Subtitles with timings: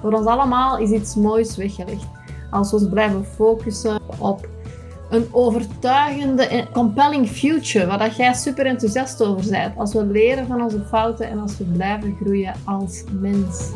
[0.00, 2.06] Voor ons allemaal is iets moois weggelegd.
[2.50, 4.48] Als we ons blijven focussen op
[5.10, 9.76] een overtuigende en compelling future, waar dat jij super enthousiast over bent.
[9.76, 13.70] Als we leren van onze fouten en als we blijven groeien als mens.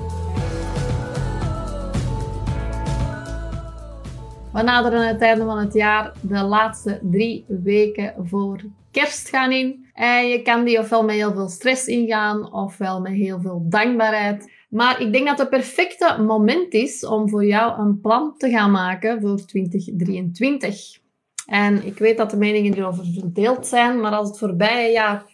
[4.52, 6.12] We naderen het einde van het jaar.
[6.20, 8.60] De laatste drie weken voor
[8.90, 9.86] kerst gaan in.
[9.94, 14.50] En je kan die ofwel met heel veel stress ingaan, ofwel met heel veel dankbaarheid.
[14.74, 18.70] Maar ik denk dat het perfecte moment is om voor jou een plan te gaan
[18.70, 20.98] maken voor 2023.
[21.46, 25.24] En ik weet dat de meningen erover verdeeld zijn, maar als het voorbije jaar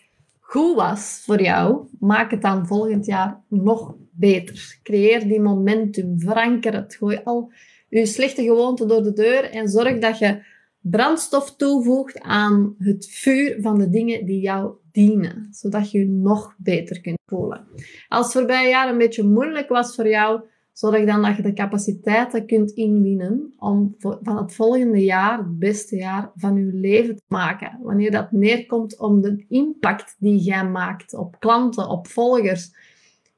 [0.40, 4.78] goed was voor jou, maak het dan volgend jaar nog beter.
[4.82, 6.94] Creëer die momentum, veranker het.
[6.94, 7.52] Gooi al
[7.88, 10.42] je slechte gewoonten door de deur en zorg dat je
[10.80, 16.54] brandstof toevoegt aan het vuur van de dingen die jou dienen, zodat je je nog
[16.58, 17.66] beter kunt voelen.
[18.08, 20.40] Als het voorbije jaar een beetje moeilijk was voor jou,
[20.72, 25.96] zorg dan dat je de capaciteiten kunt inwinnen om van het volgende jaar het beste
[25.96, 27.78] jaar van je leven te maken.
[27.82, 32.74] Wanneer dat neerkomt om de impact die jij maakt op klanten, op volgers,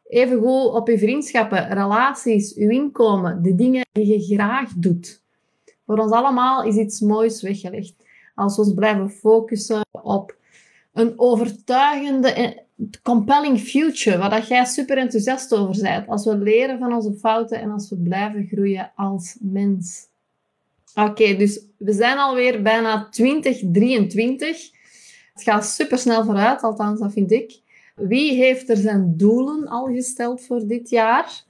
[0.09, 5.22] evengoed op je vriendschappen, relaties, je inkomen, de dingen die je graag doet.
[5.87, 7.95] Voor ons allemaal is iets moois weggelegd.
[8.35, 10.37] Als we ons blijven focussen op
[10.93, 12.65] een overtuigende
[13.03, 16.09] compelling future, waar dat jij super enthousiast over bent.
[16.09, 20.07] Als we leren van onze fouten en als we blijven groeien als mens.
[20.95, 24.71] Oké, dus we zijn alweer bijna 2023.
[25.33, 27.61] Het gaat super snel vooruit, althans dat vind ik.
[27.95, 31.45] Wie heeft er zijn doelen al gesteld voor dit jaar?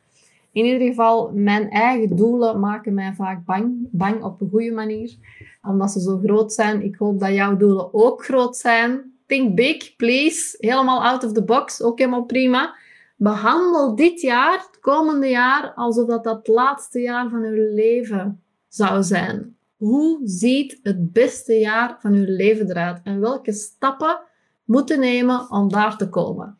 [0.53, 3.89] In ieder geval, mijn eigen doelen maken mij vaak bang.
[3.91, 5.14] Bang op een goede manier,
[5.62, 6.83] omdat ze zo groot zijn.
[6.83, 9.12] Ik hoop dat jouw doelen ook groot zijn.
[9.27, 10.56] Think big, please.
[10.58, 12.75] Helemaal out of the box, ook helemaal prima.
[13.17, 19.03] Behandel dit jaar, het komende jaar, alsof dat het laatste jaar van uw leven zou
[19.03, 19.56] zijn.
[19.77, 23.01] Hoe ziet het beste jaar van uw leven eruit?
[23.05, 24.20] En welke stappen
[24.64, 26.58] moeten nemen om daar te komen?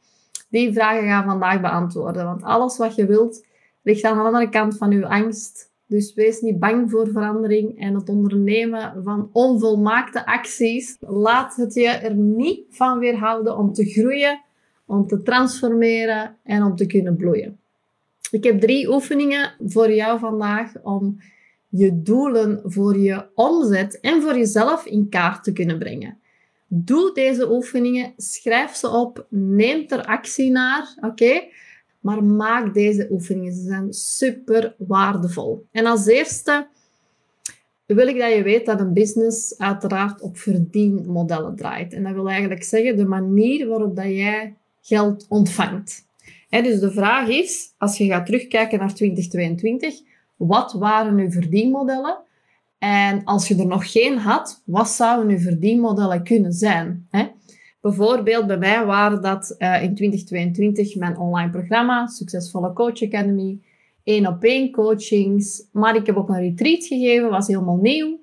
[0.49, 3.45] Die vragen gaan vandaag beantwoorden, want alles wat je wilt
[3.83, 5.71] ligt aan de andere kant van uw angst.
[5.87, 10.97] Dus wees niet bang voor verandering en het ondernemen van onvolmaakte acties.
[11.01, 14.41] Laat het je er niet van weerhouden om te groeien,
[14.87, 17.59] om te transformeren en om te kunnen bloeien.
[18.31, 21.21] Ik heb drie oefeningen voor jou vandaag om
[21.69, 26.19] je doelen voor je omzet en voor jezelf in kaart te kunnen brengen.
[26.67, 31.43] Doe deze oefeningen, schrijf ze op, neem er actie naar, oké?
[32.03, 33.53] Maar maak deze oefeningen.
[33.53, 35.67] Ze zijn super waardevol.
[35.71, 36.67] En als eerste
[37.87, 41.93] wil ik dat je weet dat een business uiteraard op verdienmodellen draait.
[41.93, 46.07] En dat wil eigenlijk zeggen de manier waarop dat jij geld ontvangt.
[46.51, 50.01] dus de vraag is, als je gaat terugkijken naar 2022,
[50.37, 52.19] wat waren uw verdienmodellen?
[52.79, 57.09] En als je er nog geen had, wat zouden uw verdienmodellen kunnen zijn?
[57.83, 63.59] Bijvoorbeeld bij mij waren dat uh, in 2022 mijn online programma, Succesvolle Coach Academy,
[64.05, 65.63] één op één coachings.
[65.73, 68.21] Maar ik heb ook een retreat gegeven, was helemaal nieuw.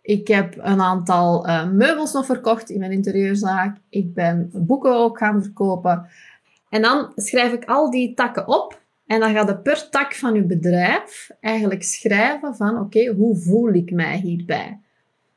[0.00, 3.76] Ik heb een aantal uh, meubels nog verkocht in mijn interieurzaak.
[3.88, 6.06] Ik ben boeken ook gaan verkopen.
[6.68, 8.80] En dan schrijf ik al die takken op.
[9.06, 13.72] En dan ga je per tak van je bedrijf eigenlijk schrijven van oké, hoe voel
[13.72, 14.78] ik mij hierbij?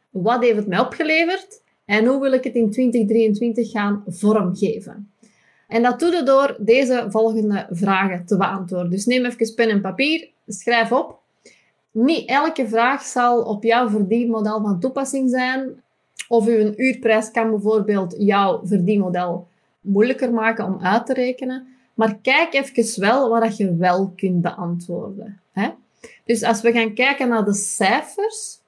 [0.10, 1.64] Wat heeft het mij opgeleverd?
[1.86, 5.10] En hoe wil ik het in 2023 gaan vormgeven?
[5.68, 8.90] En dat doe je door deze volgende vragen te beantwoorden.
[8.90, 11.20] Dus neem even pen en papier, schrijf op.
[11.92, 15.84] Niet elke vraag zal op jouw verdienmodel van toepassing zijn.
[16.28, 19.48] Of uw uurprijs kan bijvoorbeeld jouw verdienmodel
[19.82, 21.68] moeilijker maken om uit te rekenen.
[21.94, 25.40] Maar kijk even wel wat je wel kunt beantwoorden.
[25.52, 25.70] Hè?
[26.24, 28.60] Dus als we gaan kijken naar de cijfers,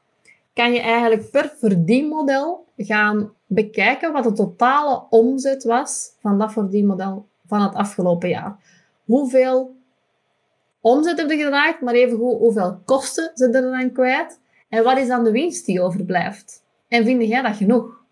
[0.58, 7.26] kan je eigenlijk per verdienmodel gaan bekijken wat de totale omzet was van dat verdienmodel
[7.46, 8.56] van het afgelopen jaar.
[9.06, 9.76] Hoeveel
[10.82, 14.40] omzet heb je gedraaid, maar even hoeveel kosten ze er dan kwijt?
[14.70, 16.64] En wat is dan de winst die overblijft?
[16.88, 18.04] En vind jij dat genoeg?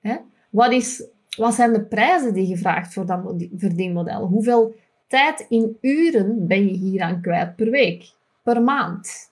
[0.00, 0.16] Hè?
[0.50, 1.04] Wat, is,
[1.36, 4.26] wat zijn de prijzen die je vraagt voor dat verdienmodel?
[4.26, 4.74] Hoeveel
[5.06, 8.12] tijd in uren ben je hier aan kwijt per week,
[8.42, 9.27] per maand?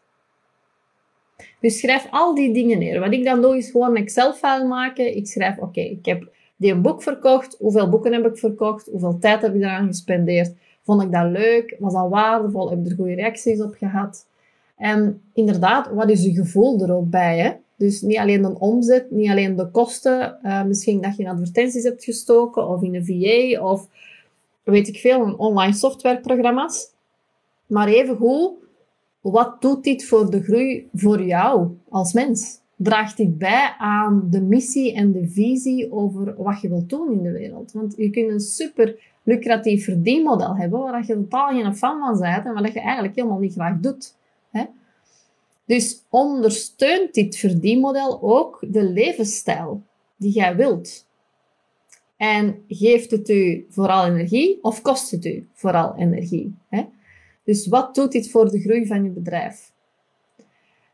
[1.60, 3.00] Dus schrijf al die dingen neer.
[3.00, 5.16] Wat ik dan doe, is gewoon een Excel-file maken.
[5.16, 7.56] Ik schrijf, oké, ik heb een boek verkocht.
[7.58, 8.88] Hoeveel boeken heb ik verkocht?
[8.90, 10.54] Hoeveel tijd heb ik eraan gespendeerd?
[10.82, 11.76] Vond ik dat leuk?
[11.78, 12.70] Was dat waardevol?
[12.70, 14.26] Heb ik er goede reacties op gehad?
[14.76, 17.38] En inderdaad, wat is je gevoel er ook bij?
[17.38, 17.52] Hè?
[17.76, 20.38] Dus niet alleen de omzet, niet alleen de kosten.
[20.42, 23.88] Uh, misschien dat je in advertenties hebt gestoken of in een VA of
[24.62, 26.90] weet ik veel, een online softwareprogramma's.
[27.66, 28.50] Maar even goed,
[29.30, 32.60] wat doet dit voor de groei voor jou als mens?
[32.76, 37.22] Draagt dit bij aan de missie en de visie over wat je wilt doen in
[37.22, 37.72] de wereld?
[37.72, 42.44] Want je kunt een super lucratief verdienmodel hebben waar je totaal geen fan van bent
[42.44, 44.14] en wat je eigenlijk helemaal niet graag doet.
[44.50, 44.64] Hè?
[45.64, 49.82] Dus ondersteunt dit verdienmodel ook de levensstijl
[50.16, 51.06] die jij wilt?
[52.16, 56.54] En geeft het u vooral energie of kost het u vooral energie?
[56.68, 56.84] Hè?
[57.46, 59.72] Dus wat doet dit voor de groei van je bedrijf?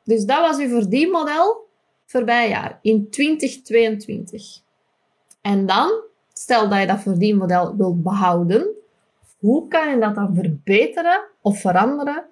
[0.05, 1.69] Dus dat was uw verdienmodel
[2.07, 4.61] voorbij jaar in 2022.
[5.41, 5.91] En dan,
[6.33, 8.67] stel dat je dat verdienmodel wilt behouden,
[9.39, 12.25] hoe kan je dat dan verbeteren of veranderen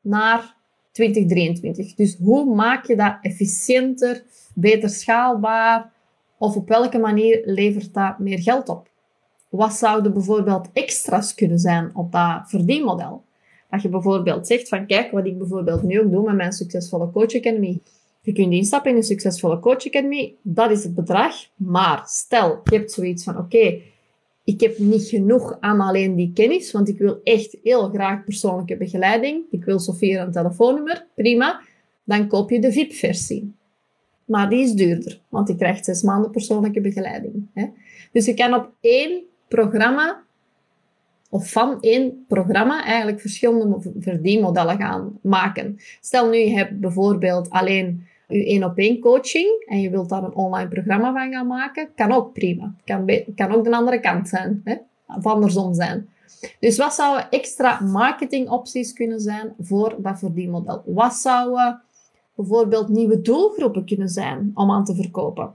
[0.00, 0.56] naar
[0.92, 1.94] 2023?
[1.94, 4.24] Dus hoe maak je dat efficiënter,
[4.54, 5.92] beter schaalbaar
[6.38, 8.88] of op welke manier levert dat meer geld op?
[9.48, 13.24] Wat zouden bijvoorbeeld extra's kunnen zijn op dat verdienmodel?
[13.76, 17.10] Dat je bijvoorbeeld zegt van kijk, wat ik bijvoorbeeld nu ook doe met mijn Succesvolle
[17.10, 17.80] Coach Academy.
[18.20, 21.34] Je kunt instappen in een Succesvolle Coach Academy, dat is het bedrag.
[21.56, 23.80] Maar stel, je hebt zoiets van oké,
[24.44, 28.76] ik heb niet genoeg aan alleen die kennis, want ik wil echt heel graag persoonlijke
[28.76, 29.44] begeleiding.
[29.50, 31.60] Ik wil Sofie een telefoonnummer, prima.
[32.04, 33.54] Dan koop je de VIP-versie.
[34.24, 37.46] Maar die is duurder, want je krijgt zes maanden persoonlijke begeleiding.
[37.54, 37.66] Hè?
[38.12, 40.25] Dus je kan op één programma
[41.30, 45.78] of van één programma eigenlijk verschillende verdienmodellen gaan maken.
[46.00, 50.22] Stel nu, je hebt bijvoorbeeld alleen je één op één coaching en je wilt daar
[50.22, 52.74] een online programma van gaan maken, kan ook prima.
[52.84, 54.74] Kan, kan ook de andere kant zijn, hè?
[55.16, 56.08] of andersom zijn.
[56.60, 60.82] Dus wat zouden extra marketingopties kunnen zijn voor dat verdienmodel?
[60.84, 61.80] Wat zouden
[62.34, 65.54] bijvoorbeeld nieuwe doelgroepen kunnen zijn om aan te verkopen?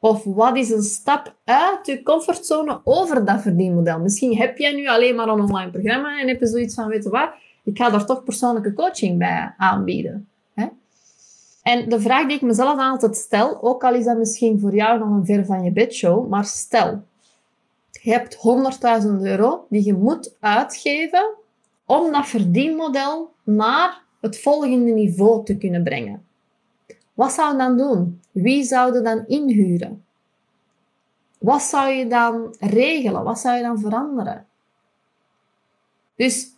[0.00, 3.98] Of wat is een stap uit je comfortzone over dat verdienmodel?
[3.98, 7.04] Misschien heb jij nu alleen maar een online programma en heb je zoiets van, weet
[7.04, 7.30] je wat,
[7.64, 10.28] ik ga daar toch persoonlijke coaching bij aanbieden.
[10.54, 10.66] Hè?
[11.62, 14.98] En de vraag die ik mezelf altijd stel, ook al is dat misschien voor jou
[14.98, 17.02] nog een ver van je bedshow, maar stel,
[17.90, 18.36] je hebt
[19.02, 21.34] 100.000 euro die je moet uitgeven
[21.86, 26.27] om dat verdienmodel naar het volgende niveau te kunnen brengen.
[27.18, 28.20] Wat zou je dan doen?
[28.30, 30.04] Wie zou je dan inhuren?
[31.38, 33.24] Wat zou je dan regelen?
[33.24, 34.46] Wat zou je dan veranderen?
[36.16, 36.50] Dus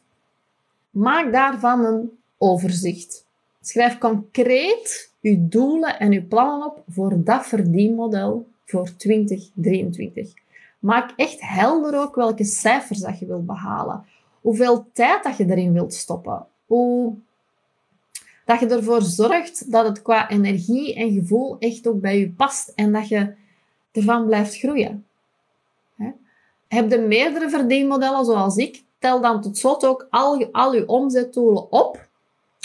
[0.90, 3.26] maak daarvan een overzicht.
[3.60, 10.32] Schrijf concreet uw doelen en uw plannen op voor dat verdienmodel voor 2023.
[10.78, 14.04] Maak echt helder ook welke cijfers dat je wilt behalen.
[14.40, 16.46] Hoeveel tijd dat je erin wilt stoppen.
[16.66, 17.14] Hoe
[18.50, 22.72] dat je ervoor zorgt dat het qua energie en gevoel echt ook bij je past
[22.74, 23.34] en dat je
[23.92, 25.04] ervan blijft groeien.
[26.68, 31.72] Heb je meerdere verdienmodellen zoals ik, tel dan tot slot ook al, al je omzetdoelen
[31.72, 32.08] op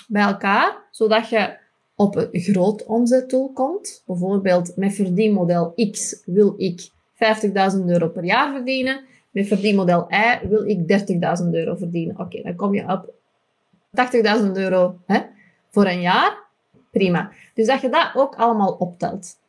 [0.07, 1.57] bij elkaar, zodat je
[1.95, 4.03] op een groot omzetdoel komt.
[4.05, 6.89] Bijvoorbeeld met verdienmodel X wil ik
[7.77, 9.01] 50.000 euro per jaar verdienen.
[9.31, 10.79] Met verdienmodel Y wil ik
[11.43, 12.19] 30.000 euro verdienen.
[12.19, 13.13] Oké, dan kom je op
[14.43, 15.19] 80.000 euro hè,
[15.75, 16.44] voor een jaar,
[16.92, 17.31] prima.
[17.54, 19.39] Dus dat je dat ook allemaal optelt.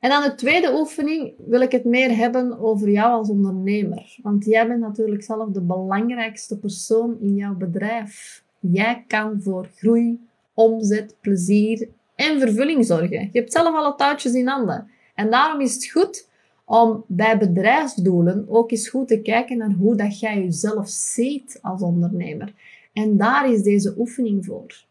[0.00, 4.18] En dan de tweede oefening wil ik het meer hebben over jou als ondernemer.
[4.22, 8.42] Want jij bent natuurlijk zelf de belangrijkste persoon in jouw bedrijf.
[8.60, 13.28] Jij kan voor groei, omzet, plezier en vervulling zorgen.
[13.32, 14.90] Je hebt zelf alle touwtjes in handen.
[15.14, 16.28] En daarom is het goed
[16.64, 21.82] om bij bedrijfsdoelen ook eens goed te kijken naar hoe dat jij jezelf ziet als
[21.82, 22.54] ondernemer.
[22.92, 24.84] En daar is deze oefening voor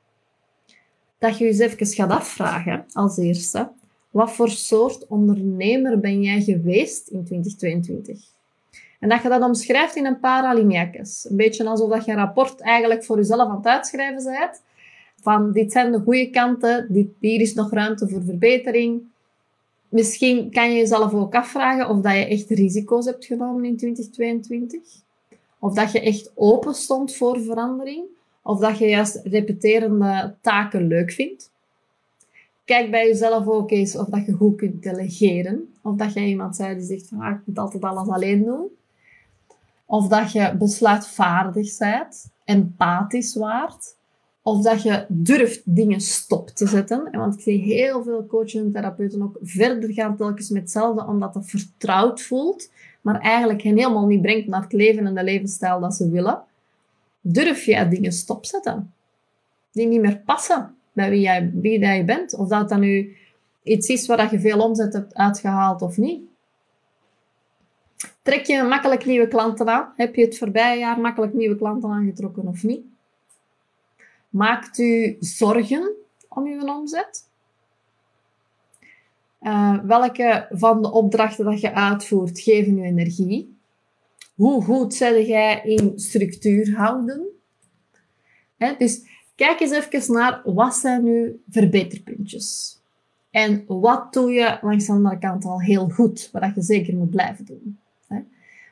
[1.17, 3.69] dat je jezelf even gaat afvragen als eerste.
[4.09, 8.33] Wat voor soort ondernemer ben jij geweest in 2022?
[8.99, 11.25] En dat je dat omschrijft in een paar alinea's.
[11.29, 14.61] Een beetje alsof dat je een rapport eigenlijk voor jezelf aan het uitschrijven bent.
[15.21, 16.87] Van dit zijn de goede kanten,
[17.19, 19.01] hier is nog ruimte voor verbetering.
[19.89, 24.81] Misschien kan je jezelf ook afvragen of dat je echt risico's hebt genomen in 2022.
[25.59, 28.05] Of dat je echt open stond voor verandering.
[28.47, 31.51] Of dat je juist repeterende taken leuk vindt.
[32.65, 35.73] Kijk bij jezelf ook eens of dat je goed kunt delegeren.
[35.81, 38.67] Of dat je iemand zei die zegt van ah, ik moet altijd alles alleen doen.
[39.85, 43.95] Of dat je besluitvaardig bent, empathisch waard.
[44.41, 47.09] Of dat je durft dingen stop te zetten.
[47.11, 51.33] Want ik zie heel veel coaches en therapeuten ook verder gaan telkens met hetzelfde, omdat
[51.33, 52.71] het vertrouwd voelt.
[53.01, 56.43] Maar eigenlijk hen helemaal niet brengt naar het leven en de levensstijl dat ze willen
[57.27, 58.93] durf jij dingen stopzetten
[59.71, 62.35] die niet meer passen bij wie jij, wie jij bent.
[62.35, 63.15] Of dat dan nu
[63.63, 66.23] iets is waar je veel omzet hebt uitgehaald of niet.
[68.21, 69.93] Trek je makkelijk nieuwe klanten aan?
[69.95, 72.85] Heb je het voorbije jaar makkelijk nieuwe klanten aangetrokken of niet?
[74.29, 75.91] Maakt u zorgen
[76.29, 77.29] om uw omzet?
[79.41, 83.54] Uh, welke van de opdrachten dat je uitvoert geven je energie?
[84.35, 87.27] Hoe goed zet jij in structuur houden?
[88.77, 89.01] dus
[89.35, 92.79] kijk eens even naar wat zijn nu verbeterpuntjes.
[93.31, 97.09] En wat doe je langs de andere kant al heel goed, wat je zeker moet
[97.09, 97.79] blijven doen.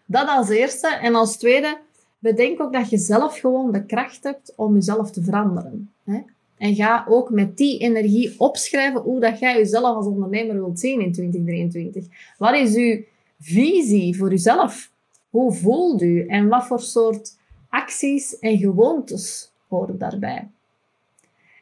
[0.06, 0.88] Dat als eerste.
[0.88, 1.78] En als tweede,
[2.20, 5.92] bedenk ook dat je zelf gewoon de kracht hebt om jezelf te veranderen.
[6.58, 11.02] En ga ook met die energie opschrijven hoe dat jij jezelf als ondernemer wilt zien
[11.02, 12.06] in 2023.
[12.38, 13.04] Wat is uw
[13.40, 14.92] visie voor jezelf?
[15.34, 17.38] Hoe voelt u en wat voor soort
[17.70, 20.48] acties en gewoontes horen daarbij?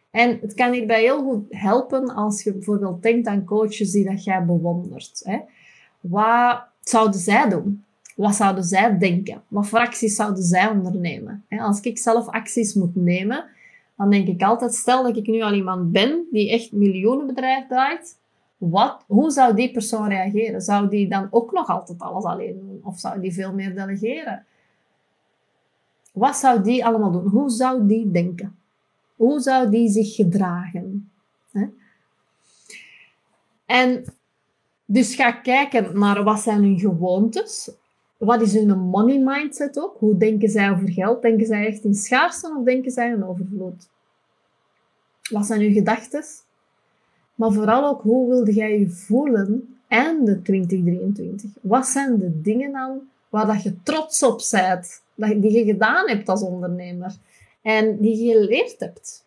[0.10, 4.24] En het kan hierbij heel goed helpen als je bijvoorbeeld denkt aan coaches die dat
[4.24, 5.22] jij bewondert.
[5.24, 5.40] Hè?
[6.00, 7.84] Wat zouden zij doen?
[8.16, 9.44] Wat zouden zij denken?
[9.48, 11.46] Wat voor acties zouden zij ondernemen?
[11.50, 13.46] Als ik zelf acties moet nemen,
[13.98, 18.18] dan denk ik altijd, stel dat ik nu al iemand ben die echt miljoenenbedrijf draait,
[18.70, 20.62] wat, hoe zou die persoon reageren?
[20.62, 22.82] Zou die dan ook nog altijd alles alleen doen?
[22.84, 24.46] Of zou die veel meer delegeren?
[26.14, 27.28] Wat zou die allemaal doen?
[27.28, 28.56] Hoe zou die denken?
[29.16, 31.12] Hoe zou die zich gedragen?
[33.66, 34.04] En
[34.86, 37.72] dus ga kijken naar wat zijn hun gewoontes.
[38.18, 39.96] Wat is hun money mindset ook?
[39.98, 41.22] Hoe denken zij over geld?
[41.22, 43.90] Denken zij echt in schaarste of denken zij in overvloed?
[45.30, 46.24] Wat zijn uw gedachten?
[47.42, 51.52] Maar vooral ook, hoe wilde jij je voelen einde 2023?
[51.62, 56.30] Wat zijn de dingen dan waar dat je trots op bent, die je gedaan hebt
[56.30, 57.16] als ondernemer
[57.62, 59.26] en die je geleerd hebt?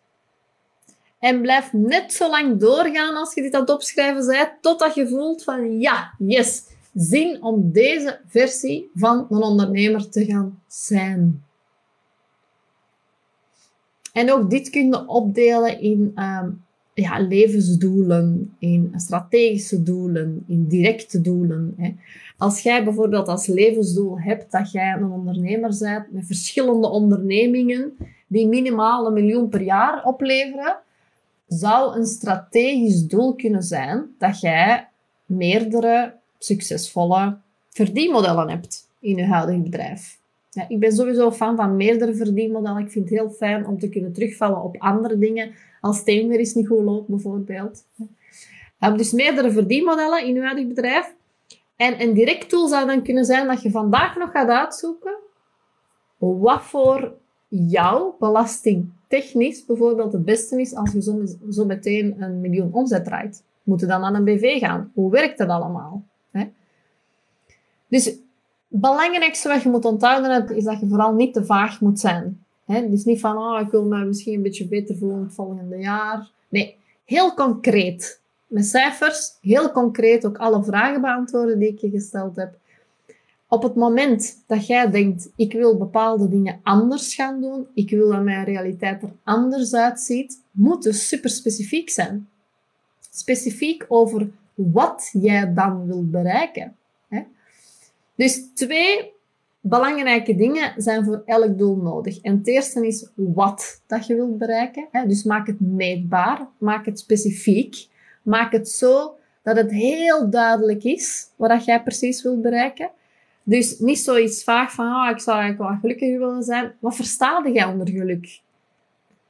[1.19, 5.07] En blijf net zo lang doorgaan als je dit aan het opschrijven bent, totdat je
[5.07, 11.43] voelt van ja, yes, zin om deze versie van een ondernemer te gaan zijn.
[14.13, 16.64] En ook dit kun je opdelen in um,
[16.95, 21.73] ja, levensdoelen, in strategische doelen, in directe doelen.
[21.77, 21.93] Hè.
[22.37, 27.97] Als jij bijvoorbeeld als levensdoel hebt dat jij een ondernemer bent met verschillende ondernemingen
[28.27, 30.77] die minimaal een miljoen per jaar opleveren,
[31.47, 34.87] zou een strategisch doel kunnen zijn dat jij
[35.25, 37.37] meerdere succesvolle
[37.69, 40.19] verdienmodellen hebt in je huidige bedrijf.
[40.55, 42.81] Ja, ik ben sowieso fan van meerdere verdienmodellen.
[42.81, 46.39] Ik vind het heel fijn om te kunnen terugvallen op andere dingen, als het weer
[46.39, 47.85] eens niet goed loopt, bijvoorbeeld.
[48.95, 51.13] Dus meerdere verdienmodellen in je huidige bedrijf.
[51.75, 55.15] En een direct tool zou dan kunnen zijn dat je vandaag nog gaat uitzoeken
[56.17, 57.13] wat voor
[57.47, 63.43] jou belastingtechnisch bijvoorbeeld het beste is als je zo, zo meteen een miljoen omzet draait.
[63.63, 64.91] Moet je dan aan een BV gaan?
[64.93, 66.03] Hoe werkt dat allemaal?
[67.87, 68.17] Dus
[68.79, 72.45] belangrijkste wat je moet onthouden is dat je vooral niet te vaag moet zijn.
[72.65, 75.77] He, dus niet van, oh, ik wil me misschien een beetje beter voelen het volgende
[75.77, 76.29] jaar.
[76.49, 78.21] Nee, heel concreet.
[78.47, 82.57] Met cijfers, heel concreet ook alle vragen beantwoorden die ik je gesteld heb.
[83.47, 88.09] Op het moment dat jij denkt, ik wil bepaalde dingen anders gaan doen, ik wil
[88.09, 92.29] dat mijn realiteit er anders uitziet, moet dus super specifiek zijn.
[93.11, 96.75] Specifiek over wat jij dan wil bereiken.
[98.15, 99.13] Dus twee
[99.59, 102.21] belangrijke dingen zijn voor elk doel nodig.
[102.21, 104.87] En het eerste is wat dat je wilt bereiken.
[105.07, 107.87] Dus maak het meetbaar, maak het specifiek,
[108.23, 112.89] maak het zo dat het heel duidelijk is wat jij precies wilt bereiken.
[113.43, 116.73] Dus niet zoiets vaag van, oh, ik zou eigenlijk wel gelukkiger willen zijn.
[116.79, 118.41] Wat verstaat jij onder geluk?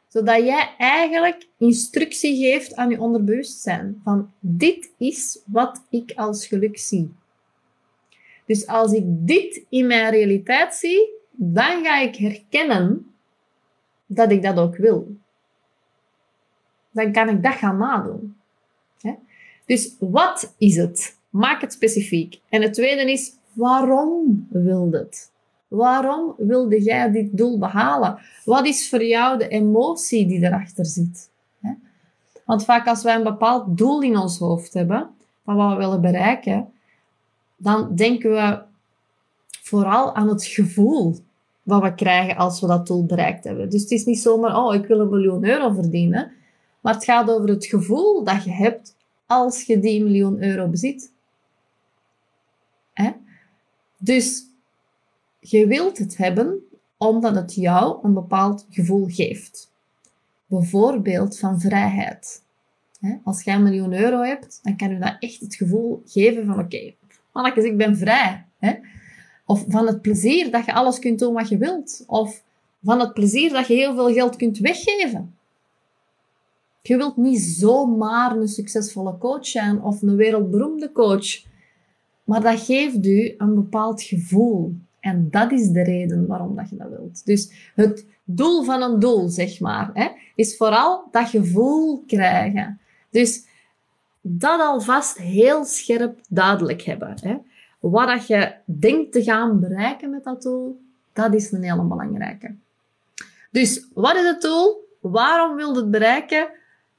[0.08, 4.01] Zodat jij eigenlijk instructie geeft aan je onderbewustzijn.
[4.04, 7.13] Van, dit is wat ik als geluk zie.
[8.45, 13.13] Dus als ik dit in mijn realiteit zie, dan ga ik herkennen
[14.05, 15.15] dat ik dat ook wil.
[16.91, 18.35] Dan kan ik dat gaan nadoen.
[19.65, 21.17] Dus wat is het?
[21.29, 22.41] Maak het specifiek.
[22.49, 25.31] En het tweede is, waarom wil het?
[25.67, 28.19] Waarom wilde jij dit doel behalen?
[28.43, 31.29] Wat is voor jou de emotie die erachter zit?
[32.45, 35.09] Want vaak als wij een bepaald doel in ons hoofd hebben,
[35.43, 36.73] van wat we willen bereiken,
[37.55, 38.62] dan denken we
[39.62, 41.17] vooral aan het gevoel
[41.63, 43.69] wat we krijgen als we dat doel bereikt hebben.
[43.69, 46.31] Dus het is niet zomaar, oh, ik wil een miljoen euro verdienen.
[46.81, 48.95] Maar het gaat over het gevoel dat je hebt
[49.25, 51.12] als je die miljoen euro bezit.
[52.93, 53.12] Hè?
[53.97, 54.43] Dus
[55.39, 56.59] je wilt het hebben
[56.97, 59.71] omdat het jou een bepaald gevoel geeft.
[60.45, 62.43] Bijvoorbeeld van vrijheid.
[63.24, 66.59] Als jij een miljoen euro hebt, dan kan je dat echt het gevoel geven van
[66.59, 66.93] oké,
[67.36, 68.46] Mannetjes, ik ben vrij.
[68.60, 68.74] Hè?
[69.46, 72.04] Of van het plezier dat je alles kunt doen wat je wilt.
[72.08, 72.44] Of
[72.84, 75.36] van het plezier dat je heel veel geld kunt weggeven.
[76.82, 81.44] Je wilt niet zomaar een succesvolle coach zijn of een wereldberoemde coach.
[82.24, 84.74] Maar dat geeft u een bepaald gevoel.
[85.00, 87.25] En dat is de reden waarom dat je dat wilt.
[87.25, 92.80] Dus het doel van een doel, zeg maar, hè, is vooral dat gevoel krijgen.
[93.10, 93.46] Dus
[94.27, 97.15] dat alvast heel scherp duidelijk hebben.
[97.22, 97.38] Hè.
[97.79, 100.82] Wat dat je denkt te gaan bereiken met dat doel,
[101.13, 102.55] dat is een hele belangrijke.
[103.51, 104.88] Dus wat is het doel?
[105.01, 106.50] Waarom wil je het bereiken?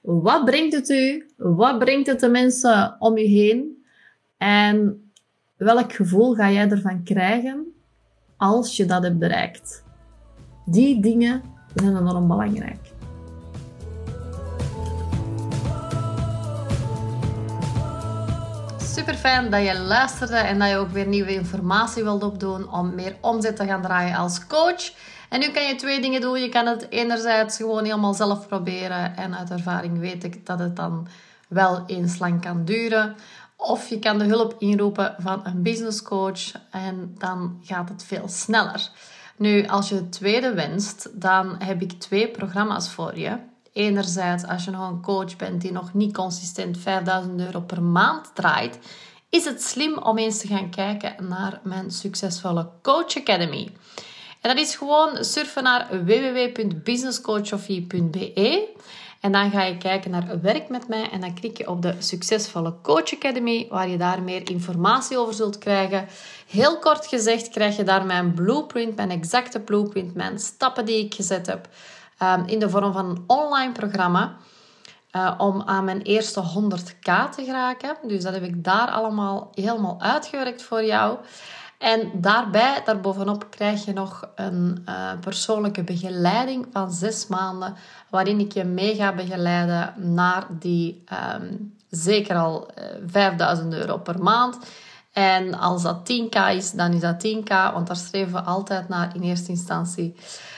[0.01, 1.31] Wat brengt het u?
[1.37, 3.85] Wat brengt het de mensen om je heen?
[4.37, 5.11] En
[5.57, 7.67] welk gevoel ga jij ervan krijgen
[8.37, 9.85] als je dat hebt bereikt?
[10.65, 11.43] Die dingen
[11.75, 12.95] zijn enorm belangrijk.
[18.97, 22.95] Super fijn dat je luisterde en dat je ook weer nieuwe informatie wilt opdoen om
[22.95, 24.93] meer omzet te gaan draaien als coach.
[25.29, 26.41] En nu kan je twee dingen doen.
[26.41, 29.17] Je kan het enerzijds gewoon helemaal zelf proberen.
[29.17, 31.09] En uit ervaring weet ik dat het dan
[31.49, 33.17] wel eens lang kan duren.
[33.57, 38.29] Of je kan de hulp inroepen van een business coach en dan gaat het veel
[38.29, 38.89] sneller.
[39.37, 43.39] Nu, als je het tweede wenst, dan heb ik twee programma's voor je.
[43.77, 48.31] Enerzijds, als je nog een coach bent die nog niet consistent 5000 euro per maand
[48.35, 48.79] draait,
[49.29, 53.73] is het slim om eens te gaan kijken naar mijn succesvolle Coach Academy.
[54.41, 58.69] En dat is gewoon surfen naar www.businesscoachofie.be.
[59.21, 61.95] En dan ga je kijken naar werk met mij en dan klik je op de
[61.99, 66.09] Succesvolle Coach Academy, waar je daar meer informatie over zult krijgen.
[66.47, 71.15] Heel kort gezegd krijg je daar mijn blueprint, mijn exacte blueprint, mijn stappen die ik
[71.15, 71.69] gezet heb,
[72.19, 74.37] ehm, in de vorm van een online programma.
[75.13, 77.97] Uh, om aan mijn eerste 100k te geraken.
[78.03, 81.19] Dus dat heb ik daar allemaal helemaal uitgewerkt voor jou.
[81.79, 87.77] En daarbij, daarbovenop, krijg je nog een uh, persoonlijke begeleiding van zes maanden,
[88.11, 93.99] waarin ik je mee ga begeleiden naar die um, zeker al uh, eh, 5000 euro
[93.99, 94.59] per maand.
[95.17, 99.11] En als dat 10k is, dan is dat 10k, want daar streven we altijd naar
[99.15, 100.15] in eerste instantie.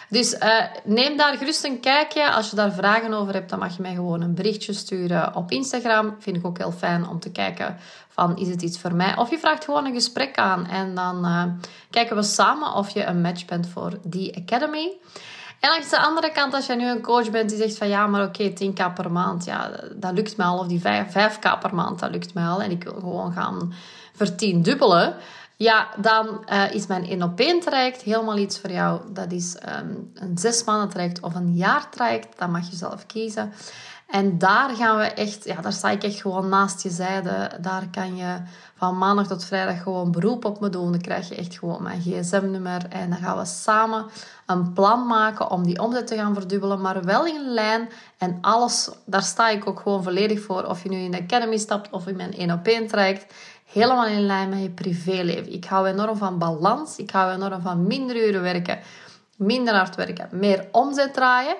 [0.08, 2.30] Dus uh, neem daar gerust een kijkje.
[2.30, 5.50] Als je daar vragen over hebt, dan mag je mij gewoon een berichtje sturen op
[5.50, 6.16] Instagram.
[6.18, 7.76] Vind ik ook heel fijn om te kijken
[8.08, 9.16] van is het iets voor mij?
[9.16, 11.44] Of je vraagt gewoon een gesprek aan en dan uh,
[11.90, 14.92] kijken we samen of je een match bent voor die academy.
[15.60, 18.06] En langs de andere kant, als jij nu een coach bent die zegt van ja,
[18.06, 20.58] maar oké, 10k per maand, ja, dat lukt mij al.
[20.58, 22.62] Of die 5, 5k per maand, dat lukt mij al.
[22.62, 23.72] En ik wil gewoon gaan
[24.18, 25.14] vertiendubbelen.
[25.56, 29.00] Ja, dan uh, is mijn 1 op 1 traject helemaal iets voor jou.
[29.12, 32.38] Dat is um, een zes maanden traject of een jaar traject.
[32.38, 33.52] Dat mag je zelf kiezen.
[34.08, 37.50] En daar gaan we echt, ja, daar sta ik echt gewoon naast je zijde.
[37.60, 38.36] Daar kan je
[38.74, 40.90] van maandag tot vrijdag gewoon beroep op me doen.
[40.90, 42.86] Dan krijg je echt gewoon mijn gsm-nummer.
[42.88, 44.06] En dan gaan we samen
[44.46, 46.80] een plan maken om die omzet te gaan verdubbelen.
[46.80, 47.88] Maar wel in lijn.
[48.18, 50.64] En alles, daar sta ik ook gewoon volledig voor.
[50.64, 53.34] Of je nu in de Academy stapt of in mijn 1 op 1 traject
[53.72, 55.52] helemaal in lijn met je privéleven.
[55.52, 56.96] Ik hou enorm van balans.
[56.96, 58.78] Ik hou enorm van minder uren werken,
[59.36, 61.56] minder hard werken, meer omzet draaien.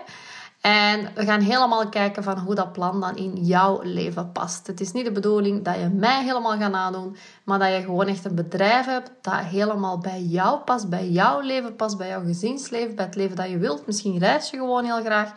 [0.60, 4.66] En we gaan helemaal kijken van hoe dat plan dan in jouw leven past.
[4.66, 8.06] Het is niet de bedoeling dat je mij helemaal gaat nadoen, maar dat je gewoon
[8.06, 12.24] echt een bedrijf hebt dat helemaal bij jou past, bij jouw leven past, bij jouw
[12.24, 13.86] gezinsleven, bij het leven dat je wilt.
[13.86, 15.32] Misschien reis je gewoon heel graag.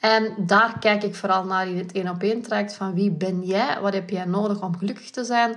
[0.00, 3.42] En daar kijk ik vooral naar in het één op één traject van wie ben
[3.42, 5.56] jij, wat heb jij nodig om gelukkig te zijn.